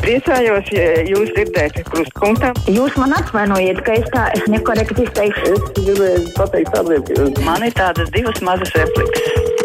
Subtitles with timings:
[0.00, 2.54] Priecājos, ja jūs dzirdēt krustpunktā.
[2.72, 5.50] Jūs man atvainojiet, ka es tā es nekorekti izteikšu.
[5.52, 9.58] Es gribēju pateikt tādiem, Man ir tādas divas mazas replikas.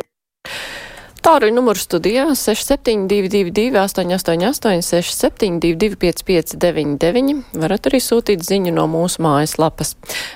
[1.25, 9.95] Tāruņa numurs studijā 6722, 888, 672, 559, varat arī sūtīt ziņu no mūsu mājaslapas.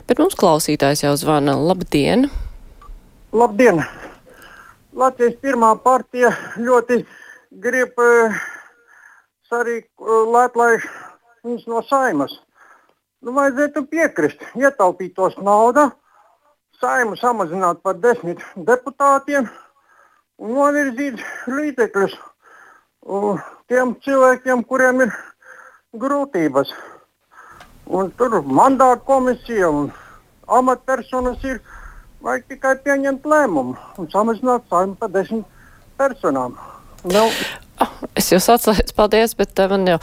[0.10, 1.54] Bet mums klausītājs jau zvana.
[1.60, 2.30] Labdien!
[3.36, 3.84] Labdien!
[4.96, 7.04] Latvijas pirmā partija ļoti
[7.62, 8.40] grib uh,
[9.56, 9.82] arī
[10.34, 10.78] lēt, lai
[11.46, 12.34] viņas no saimas.
[13.20, 15.90] Nu, vajadzētu piekrist, ietaupītos nauda,
[16.80, 19.50] saimu samazināt par desmit deputātiem
[20.40, 21.20] un novirzīt
[21.52, 22.16] līdzekļus
[23.68, 25.14] tiem cilvēkiem, kuriem ir
[26.00, 26.72] grūtības.
[27.90, 29.92] Un tur mandāta komisija un
[30.48, 31.62] amatpersonas ir.
[32.20, 35.46] Vajag tikai pieņemt lēmumu un samazināt saimu par desmit
[35.96, 36.58] personām.
[37.08, 37.22] Nu,
[38.20, 39.98] es jūs atslēdzu, paldies, bet man jau,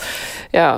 [0.54, 0.68] jā,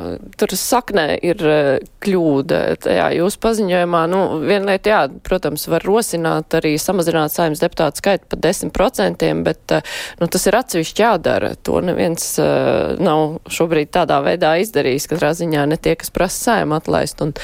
[0.41, 1.71] tur saknē ir uh,
[2.05, 2.61] kļūda.
[2.99, 8.31] Jā, jūs paziņojumā, nu, viena lieta, jā, protams, var rosināt arī samazināt saimnes deputātu skaitu
[8.33, 11.55] par 10%, bet, uh, nu, tas ir atsevišķi jādara.
[11.69, 16.79] To neviens uh, nav šobrīd tādā veidā izdarījis, katrā ziņā ne tie, kas prasa saimu
[16.79, 17.23] atlaist.
[17.25, 17.37] Un,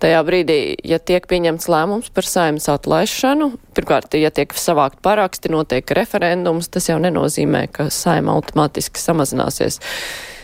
[0.00, 5.94] tajā brīdī, ja tiek pieņemts lēmums par saimnes atlaišanu, pirmkārt, ja tiek savākt paraksti, notiek
[5.96, 9.80] referendums, tas jau nenozīmē, ka saima automātiski samazināsies.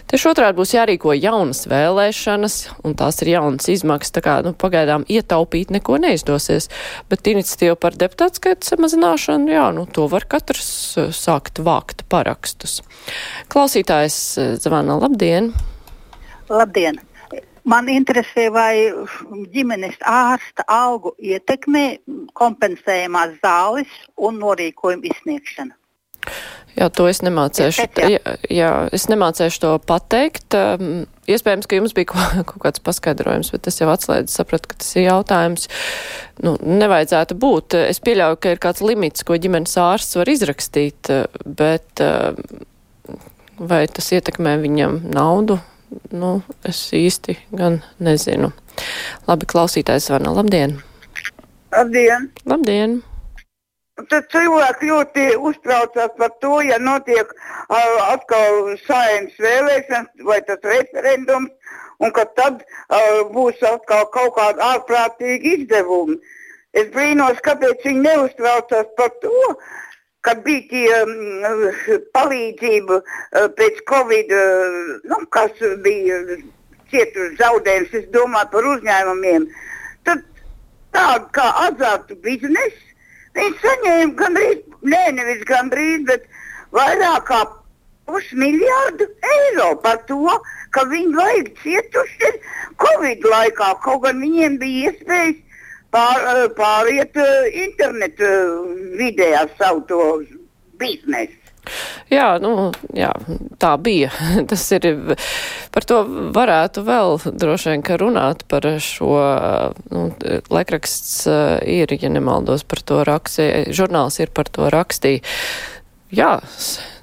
[0.07, 5.03] Tieši otrādi būs jārīko jaunas vēlēšanas, un tās ir jaunas izmaksas, tā kā, nu, pagaidām
[5.11, 6.69] ietaupīt neko neizdosies,
[7.11, 12.85] bet iniciatīva par deputātu skaitu samazināšanu, jā, nu, to var katrs uh, sākt vākt parakstus.
[13.51, 15.51] Klausītājs uh, zvana, labdien!
[16.47, 17.03] Labdien!
[17.67, 18.93] Man interesē, vai
[19.55, 21.99] ģimenes ārsta algu ietekmē
[22.39, 25.75] kompensējumās zāles un norīkojuma izsniegšana.
[26.77, 27.87] Jā, to es nemācēšu.
[27.97, 30.53] Jā, jā, es nemācēšu to pateikt.
[30.55, 32.11] Um, iespējams, ka jums bija
[32.51, 35.71] kaut kāds paskaidrojums, bet es jau atslēdzu, sapratu, ka tas ir jautājums.
[36.45, 37.79] Nu, nevajadzētu būt.
[37.81, 41.11] Es pieļauju, ka ir kāds limits, ko ģimenes ārsts var izrakstīt,
[41.49, 42.43] bet um,
[43.57, 45.59] vai tas ietekmē viņam naudu?
[46.13, 46.31] Nu,
[46.69, 48.53] es īsti gan nezinu.
[49.29, 50.79] Labi, klausītājs Vana, labdien!
[51.75, 52.31] Labdien!
[52.47, 52.99] Labdien!
[54.11, 61.49] Tad cilvēki ļoti uztraucās par to, ja notiek uh, atkal saimnes vēlēšanas vai tas referendums,
[62.05, 66.19] un ka tad uh, būs atkal kaut kādi ārprātīgi izdevumi.
[66.77, 69.33] Es brīnos, kāpēc viņi neuztraucās par to,
[70.27, 71.67] kad bija tie um,
[72.17, 76.19] palīdzība uh, pēc Covid, uh, nu, kas bija
[76.91, 79.47] cietuši zaudējums, es domāju par uzņēmumiem,
[80.09, 80.25] tad
[80.97, 82.83] tādu kā azartu biznesu
[83.37, 84.61] viņi saņēma gandrīz,
[84.93, 86.27] nē, nevis gandrīz, bet
[86.75, 87.41] vairāk kā
[88.07, 90.37] pusmiljārdu eiro par to,
[90.75, 92.31] ka viņi vajag cietuši
[92.83, 95.43] Covid laikā, kaut gan viņiem bija iespējas
[95.95, 98.31] pār, eh, pāriet uh, internetu
[98.99, 100.03] vidē ar savu to
[100.81, 101.43] biznesu.
[102.13, 103.11] Jā, nu, jā,
[103.59, 104.13] tā bija.
[104.51, 104.87] Tas ir,
[105.75, 106.03] par to
[106.37, 109.15] varētu vēl droši vien, ka runāt par šo,
[109.91, 110.05] nu,
[110.53, 111.27] laikraksts
[111.67, 115.25] ir, ja nemaldos par to rakstīja, žurnāls ir par to rakstīja.
[116.15, 116.37] Jā,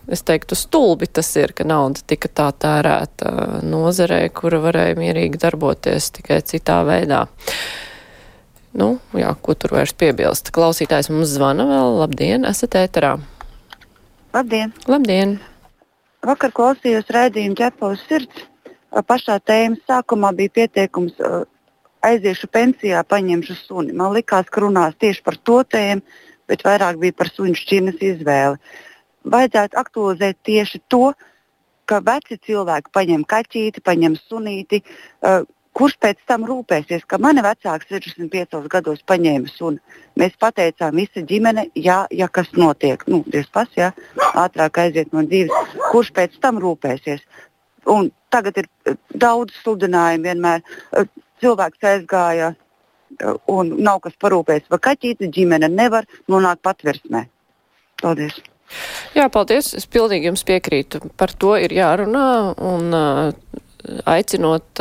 [0.08, 6.14] es teiktu, stulbi tas ir, ka nauda tika tā tērēta nozarē, kura varēja mierīgi darboties
[6.20, 7.26] tikai citā veidā.
[8.74, 10.50] Nu, jā, ko tur vairs piebilst?
[10.54, 11.98] Klausītājs mums zvana vēl.
[12.02, 13.20] Labdien, esat ēterā.
[14.34, 14.74] Labdien!
[14.90, 15.36] Labdien!
[16.26, 18.48] Vakar klausījos redzējumu ķepavas sirds.
[19.10, 21.20] Pašā tēmas sākumā bija pieteikums
[22.04, 23.94] aiziešu pensijā, paņemšu suni.
[23.94, 26.02] Man likās, ka runās tieši par to tēmu,
[26.50, 28.58] bet vairāk bija par suņu šķirnes izvēli.
[29.34, 31.14] Vajadzētu aktualizēt tieši to,
[31.86, 34.82] ka veci cilvēki paņem kaķīti, paņem sunīti,
[35.74, 39.82] Kurš pēc tam rūpēsies, ka mani vecāki 65 gados paņēma sunu?
[40.22, 43.90] Mēs pateicām, visa ģimene, jā, ja kas notiek, nu, Dievs pas, jā,
[44.38, 45.74] ātrāk aiziet no dzīves.
[45.90, 47.26] Kurš pēc tam rūpēsies?
[47.90, 50.64] Un tagad ir eh, daudz sludinājumu vienmēr.
[50.94, 51.10] Eh,
[51.42, 54.70] cilvēks aizgāja eh, un nav kas parūpēs.
[54.70, 57.26] Vai kaķīte ģimene nevar nonākt patversmē?
[58.02, 58.38] Paldies!
[59.14, 59.74] Jā, paldies.
[59.78, 61.02] Es pilnīgi jums piekrītu.
[61.18, 62.28] Par to ir jārunā.
[62.58, 63.62] Un, uh,
[64.08, 64.80] aicinot,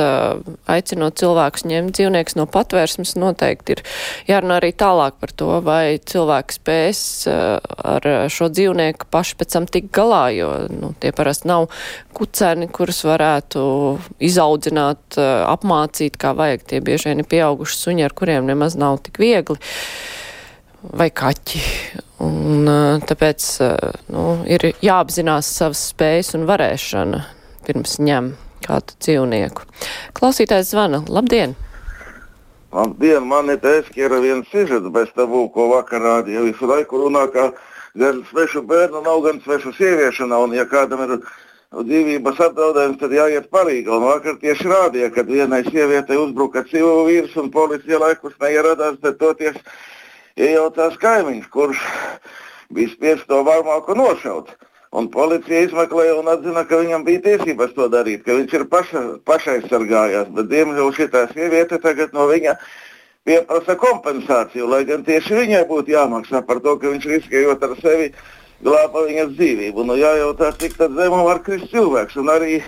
[0.70, 3.82] aicinot cilvēkus ņemt dzīvniekus no patvērsmes, noteikti ir
[4.28, 9.90] jārunā arī tālāk par to, vai cilvēks spēs ar šo dzīvnieku paši pēc tam tik
[9.94, 11.68] galā, jo nu, tie parasti nav
[12.16, 13.64] kucēni, kurus varētu
[14.22, 16.66] izaudzināt, apmācīt, kā vajag.
[16.68, 19.58] Tie bieži vien ir pieauguši suņi, ar kuriem nemaz nav tik viegli.
[20.82, 21.60] Vai kaķi.
[22.22, 22.66] Un,
[23.06, 23.46] tāpēc
[24.14, 27.22] nu, ir jāapzinās savas spējas un varēšana
[27.66, 28.32] pirms ņem
[28.64, 29.66] kādu dzīvnieku.
[30.18, 31.02] Klausītājs zvana.
[31.08, 31.54] Labdien!
[32.72, 36.46] Labdien, man ir aizskara viens sižets bez tabū, ko vakar rādīja.
[36.46, 37.50] Visu laiku runā, ka
[38.00, 40.46] gan svešu bērnu nav, gan svešu sieviešu nav.
[40.46, 41.18] Un, ja kādam ir
[41.72, 43.92] dzīvības apdraudējums, tad jāiet palīdzīgā.
[43.98, 49.20] Un vakar tieši rādīja, kad vienai sievietei uzbruka civila vīrs un policija laikus neieradās, bet
[49.20, 49.60] toties
[50.40, 51.84] iejautās kaimiņš, kurš
[52.72, 54.52] bija spiests to varmāku nošaut.
[54.92, 59.02] Un policija izmeklēja un atzina, ka viņam bija tiesības to darīt, ka viņš ir paša,
[59.28, 60.28] pašaizsargājās.
[60.36, 62.58] Bet, diemžēl, šī sieviete tagad no viņa
[63.24, 68.10] pieprasa kompensāciju, lai gan tieši viņai būtu jāmaksā par to, ka viņš riskējot ar sevi
[68.62, 69.86] glāba viņas dzīvību.
[69.88, 72.18] Nu, jājautā, cik zemu var krist cilvēks.
[72.20, 72.58] Un arī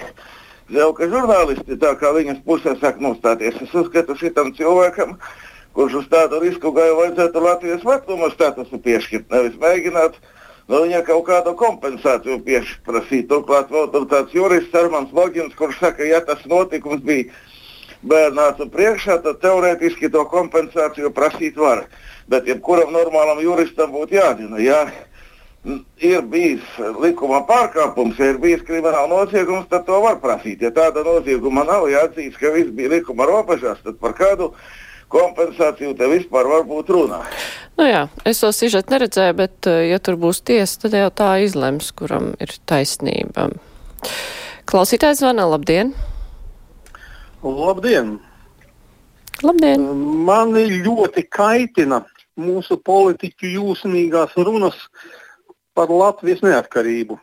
[0.73, 3.61] jau ka žurnālisti tā kā viņas pusē sāk nostāties.
[3.61, 5.19] Es uzskatu šitam cilvēkam,
[5.77, 10.17] kurš uz tādu risku gāja, vajadzētu Latvijas vecuma statusu piešķirt, nevis mēģināt.
[10.65, 13.29] Nu, viņa kaut kādu kompensāciju pieprasīja.
[13.29, 17.29] Turklāt vēl tur tāds jurists Armāns Logins, kurš saka, ja tas notikums bija
[18.09, 21.85] bērnācu priekšā, tad teorētiski to kompensāciju prasīt var.
[22.33, 24.61] Bet jebkuram normālam juristam būtu jādina.
[24.65, 24.81] Jā,
[26.05, 26.65] ir bijis
[27.01, 30.65] likuma pārkāpums, ja ir bijis krimināla noziegums, tad to var prasīt.
[30.65, 34.55] Ja tāda nozieguma nav, jāatzīst, ka viss bija likuma robežās, tad par kādu
[35.13, 37.21] kompensāciju te vispār var būt runā.
[37.79, 41.31] Nu jā, es to sižetu neredzēju, bet eh, ja tur būs tiesa, tad jau tā
[41.45, 43.49] izlems, kuram ir taisnība.
[44.71, 45.93] Klausītājs zvana, labdien!
[47.45, 48.17] Labdien!
[49.45, 49.85] Labdien!
[50.25, 52.05] Mani ļoti kaitina
[52.41, 54.79] mūsu politiķu jūsmīgās runas
[55.75, 57.19] par Latvijas neatkarību.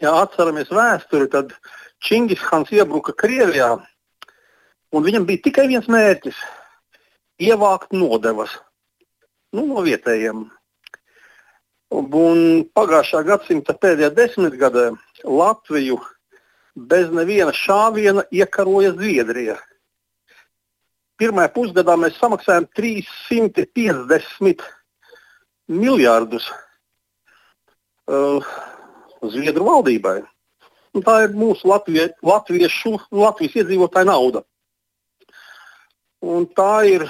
[0.00, 1.52] Ja atceramies vēsturi, tad
[2.02, 3.76] Čingis Hans iebruka Krievijā,
[4.94, 6.38] un viņam bija tikai viens mērķis-
[7.48, 8.52] ievākt nodevas
[9.52, 10.46] nu, no vietējiem.
[11.96, 12.38] Un
[12.74, 14.90] pagājušā gadsimta pēdējā desmitgadē
[15.24, 16.00] Latviju
[16.76, 19.56] bez neviena šāviena iekaroja Zviedrija.
[21.16, 24.64] Pirmajā pusgadā mēs samaksājām 350
[25.72, 26.50] miljardus
[28.10, 28.44] uh,
[29.24, 30.18] Zviedru valdībai.
[30.96, 34.42] Un tā ir mūsu Latvie, latviešu, Latvijas iedzīvotāju nauda.
[36.24, 37.04] Un tā ir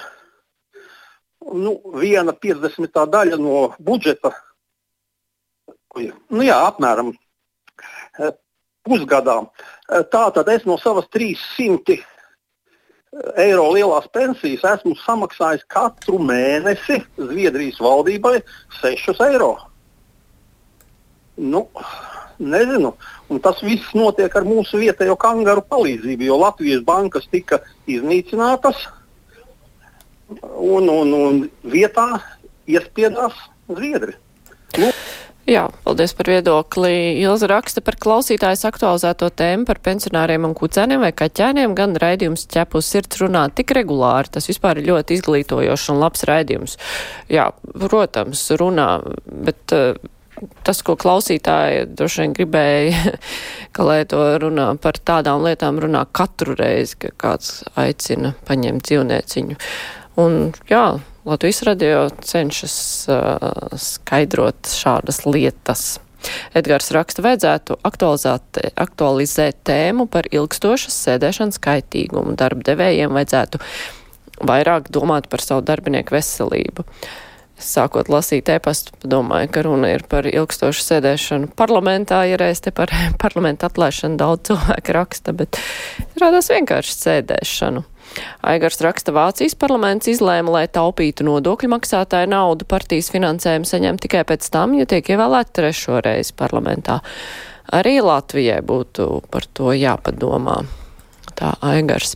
[1.53, 2.91] nu, viena 50.
[3.13, 4.33] daļa no budžeta.
[5.97, 8.35] Nu, jā, apmēram uh,
[8.85, 9.39] pusgadā.
[9.47, 12.03] Uh, tā tad es no savas 300
[13.41, 18.41] eiro lielās pensijas esmu samaksājis katru mēnesi Zviedrijas valdībai
[18.83, 19.55] 6 eiro.
[21.37, 21.67] Nu,
[22.39, 22.93] nezinu.
[23.33, 28.87] Un tas viss notiek ar mūsu vietējo kangaru palīdzību, jo Latvijas bankas tika iznīcinātas
[30.29, 32.09] un, un, un vietā
[32.67, 33.37] iespiedās
[33.67, 34.15] Zviedri.
[34.79, 34.91] Nu,
[35.47, 37.21] Jā, paldies par viedokli.
[37.23, 41.77] Ilza raksta par klausītājs aktualizēto tēmu par pensionāriem un kucēniem vai kaķēniem.
[41.79, 44.33] Gan raidījums ķepus sirds runā tik regulāri.
[44.35, 46.75] Tas vispār ir ļoti izglītojošs un labs raidījums.
[47.31, 48.89] Jā, protams, runā,
[49.47, 49.95] bet uh,
[50.67, 53.15] tas, ko klausītāji droši vien gribēja,
[53.79, 59.61] ka lai to runā par tādām lietām, runā katru reizi, ka kāds aicina paņemt dzīvnieciņu.
[60.17, 62.77] Un jā, Latvijas radio cenšas
[63.11, 65.99] uh, skaidrot šādas lietas.
[66.57, 72.35] Edgars raksta, vajadzētu aktualizēt tēmu par ilgstošas sēdēšanas kaitīgumu.
[72.39, 73.61] Darba devējiem vajadzētu
[74.47, 76.87] vairāk domāt par savu darbinieku veselību.
[77.57, 82.93] Sākot lasīt e-pastu, domāju, ka runa ir par ilgstošu sēdēšanu parlamentā, ja reiz te par
[83.23, 85.61] parlamentu atlaišanu daudz cilvēku raksta, bet
[86.21, 87.85] rādās vienkārši sēdēšanu.
[88.47, 94.49] Aigars raksta, Vācijas parlaments izlēma, lai taupītu nodokļu maksātāju naudu partijas finansējumu saņem tikai pēc
[94.53, 97.01] tam, ja tiek ievēlēta trešo reizi parlamentā.
[97.75, 100.61] Arī Latvijai būtu par to jāpadomā.
[101.37, 102.15] Tā Aigars.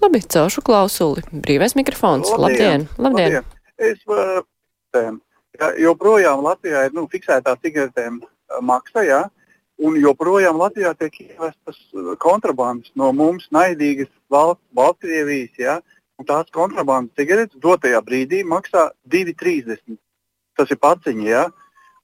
[0.00, 1.24] Labi, celšu klausuli.
[1.32, 2.30] Brīvais mikrofons.
[2.38, 2.86] Labdien!
[2.96, 3.42] Labdien!
[3.42, 3.50] Labdien.
[3.82, 4.40] Es uh,
[4.92, 5.20] cigaretēm.
[5.60, 8.22] Ja, joprojām Latvijā ir nu, fiksētā cigaretēm
[8.64, 9.20] maksa, ja,
[9.80, 11.78] un joprojām Latvijā tiek ievestas
[12.22, 15.56] kontrabandas no mums naidīgas valsts, Baltkrievijas.
[15.58, 15.80] Ja,
[16.28, 19.98] tās kontrabandas cigaretes dotajā brīdī maksā 2,30.
[20.58, 21.26] Tas ir paciņa.
[21.26, 21.48] Ja?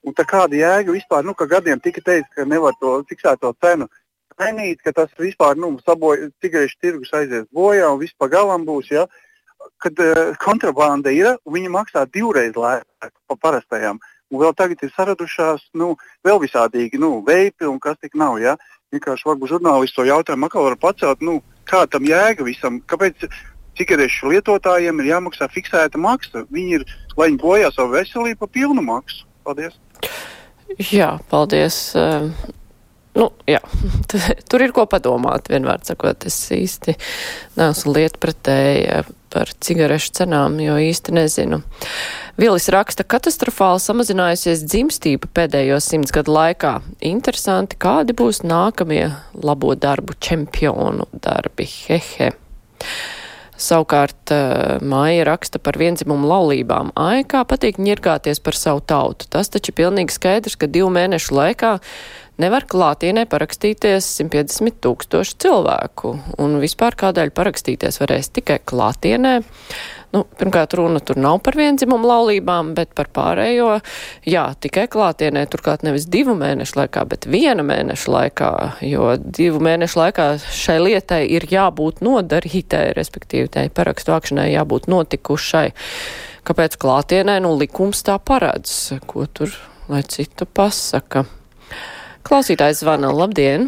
[0.03, 3.89] Un tā kāda jēga vispār, nu, ka gadiem tika teikts, ka nevar to fiksēto cenu
[4.39, 8.91] mainīt, ka tas vispār nu, saboja, cigarešu tirgus aizies bojā un viss pa galam būs.
[8.95, 9.07] Ja?
[9.79, 13.99] kad uh, kontrabanda ir, viņi maksā divreiz lētāk par parastajām.
[14.29, 15.95] Un vēl tagad ir saradušās nu,
[16.25, 18.37] vēl visādīgi nu, veipi un kas tik nav.
[18.41, 18.57] Ja?
[18.93, 23.27] Vienkārši varbūt žurnālisti to jautājumu atkal var pacelt, nu, kā tam jēga visam, kāpēc
[23.79, 26.45] cigarešu lietotājiem ir jāmaksā fiksēta maksa.
[26.53, 26.85] Viņi ir,
[27.17, 29.25] lai viņi bojā savu veselību, pa pilnu maksu.
[29.47, 29.77] Paldies!
[30.91, 31.79] Jā, paldies.
[33.17, 33.61] Nu, jā,
[34.49, 36.93] tur ir ko padomāt, vienmēr sakot, es īsti
[37.57, 39.01] neesmu lietpratēja
[39.33, 41.61] par cigarešu cenām, jo īsti nezinu.
[42.39, 46.77] Vilis raksta, katastrofāli samazinājusies dzimstība pēdējo simts gadu laikā.
[47.05, 49.09] Interesanti, kādi būs nākamie
[49.43, 51.67] labo darbu čempionu darbi.
[51.87, 52.31] Hehe.
[53.59, 54.31] Savukārt
[54.87, 56.93] Māja raksta par vienzimumu laulībām.
[56.95, 59.27] Ai, kā patīk ņirgāties par savu tautu.
[59.27, 61.73] Tas taču pilnīgi skaidrs, ka divu mēnešu laikā
[62.41, 66.15] nevar klātienē parakstīties 150 tūkstoši cilvēku.
[66.41, 69.39] Un vispār kādēļ parakstīties varēs tikai klātienē.
[70.09, 73.75] Nu, pirmkārt, runa tur nav par vienzimumu laulībām, bet par pārējo.
[74.25, 78.51] Jā, tikai klātienē, turklāt nevis divu mēnešu laikā, bet viena mēneša laikā,
[78.89, 85.67] jo divu mēnešu laikā šai lietai ir jābūt nodarītai, respektīvi tai parakstu vākšanai jābūt notikušai.
[86.49, 89.53] Kāpēc klātienē, nu, likums tā paredz, ko tur,
[89.91, 91.27] lai citu pasaka.
[92.29, 93.63] Klausītājs zvana, labdien!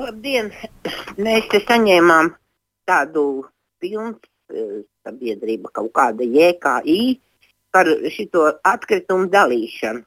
[0.00, 0.46] Labdien!
[1.20, 2.30] Mēs te saņēmām
[2.88, 3.24] tādu
[3.84, 4.14] pilnu
[5.04, 7.18] sabiedrība, kaut kāda JKI
[7.76, 10.00] par šito atkritumu dalīšanu.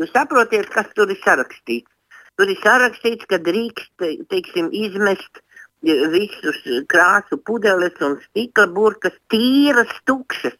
[0.00, 1.92] Jūs saprotiet, kas tur ir sarakstīts?
[2.40, 5.42] Tur ir sarakstīts, ka drīkst teiksim, izmest
[5.84, 10.56] visus krāsu pudeles un stikla burkas tīras, tukšas,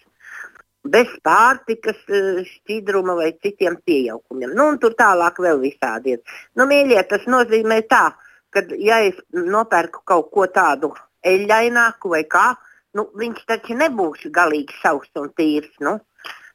[0.85, 2.01] bez pārtikas
[2.49, 4.55] šķidruma vai citiem pieaukumiem.
[4.59, 6.37] Nu, tur tālāk vēl visādi ir.
[6.59, 8.11] Nu, mīļie, tas nozīmē tā,
[8.53, 10.93] ka ja es nopērku kaut ko tādu
[11.27, 12.53] eļļaināku vai kā,
[12.99, 15.73] nu, viņš taču nebūs galīgi savs un tīrs.
[15.81, 16.01] Nu.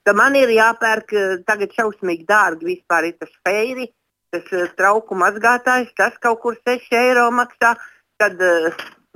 [0.03, 1.13] Tad man ir jāpērk
[1.47, 3.89] tagad šausmīgi dārgi vispār tas feiri,
[4.31, 7.75] tas uh, trauku mazgātājs, tas kaut kur 6 eiro maksā.
[8.17, 8.39] Tad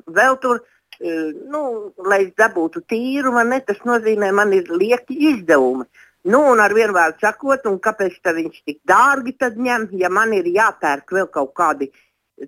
[0.08, 0.62] vēl tur,
[1.02, 1.64] nu,
[2.06, 5.88] lai es dabūtu tīru, man ne, tas nozīmē, man ir lieki izdevumi.
[6.30, 11.10] Nu, un ar vienu vārdu sakot, kāpēc viņš tik dārgi ņem, ja man ir jāpērk
[11.18, 11.90] vēl kaut kādi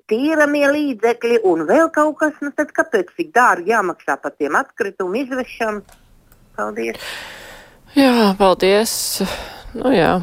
[0.10, 5.17] tīramie līdzekļi un vēl kaut kas, nu tad kāpēc tik dārgi jāmaksā par tiem atkritumu
[5.24, 5.81] izvešanu?
[6.55, 7.01] Paldies!
[7.98, 8.93] Jā, paldies!
[9.74, 10.19] Nu jā.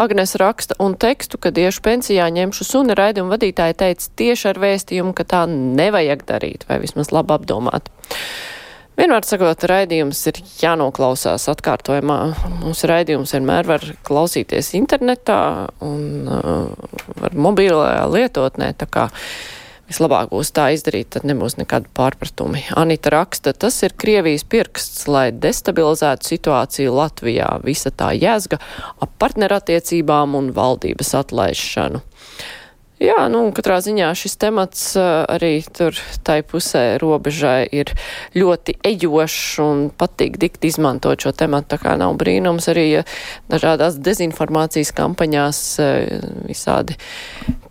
[0.00, 5.14] Agnes raksta un tekstu, kad iešu pensijā ņemšu suni raidījumu vadītāji teica tieši ar vēstījumu,
[5.16, 7.92] ka tā nevajag darīt vai vismaz labi apdomāt.
[8.92, 12.18] Vienmēr sakot, raidījums ir jānoklausās atkārtojumā.
[12.60, 15.38] Mūsu raidījums vienmēr var klausīties internetā
[15.80, 16.68] un uh,
[17.22, 18.74] var mobilajā lietotnē.
[19.92, 22.62] Vislabāk būs tā izdarīt, tad nebūs nekāda pārpratumi.
[22.80, 27.50] Anita raksta, tas ir Krievijas pirksts, lai destabilizētu situāciju Latvijā.
[27.66, 28.56] Visa tā jēzga
[29.04, 32.00] ap partnerattiecībām un valdības atlaišanu.
[33.02, 37.90] Jā, nu, katrā ziņā šis temats arī tur tai pusē robežai ir
[38.38, 43.02] ļoti ejošs un patīk dikt izmantot šo tematu, tā kā nav brīnums arī, ja
[43.50, 45.64] dažādās dezinformācijas kampaņās
[46.46, 46.94] visādi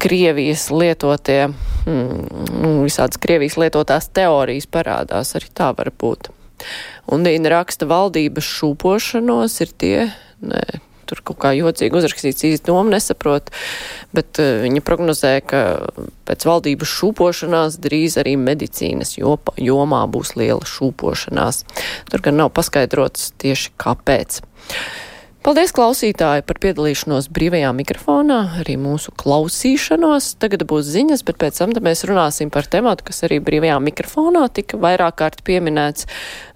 [0.04, 1.48] Krievijas lietotie,
[1.88, 6.34] mm, visādas Krievijas lietotās teorijas parādās, arī tā var būt.
[7.08, 9.98] Un Dīna raksta valdības šūpošanos ir tie,
[10.44, 10.66] nē,
[11.12, 13.52] tur kaut kā jocīgi uzrakstīts, īsti domu nesaprot,
[14.16, 15.62] bet uh, viņa prognozē, ka
[16.30, 21.64] pēc valdības šūpošanās drīz arī medicīnas jopa, jomā būs liela šūpošanās.
[22.12, 24.42] Tur gan nav paskaidrots tieši kāpēc.
[25.42, 30.36] Paldies, klausītāji, par piedalīšanos brīvajā mikrofonā, arī mūsu klausīšanos.
[30.38, 34.78] Tagad būs ziņas, bet pēc tam mēs runāsim par tematu, kas arī brīvajā mikrofonā tika
[34.78, 36.06] vairāk kārt pieminēts.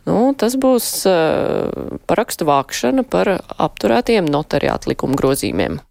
[0.06, 5.82] Nu, tas būs uh, parakstu vākšana par apturētiem notariātu likumu grozījumiem.